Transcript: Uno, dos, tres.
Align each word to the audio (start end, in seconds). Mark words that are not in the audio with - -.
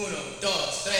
Uno, 0.00 0.16
dos, 0.40 0.84
tres. 0.84 0.99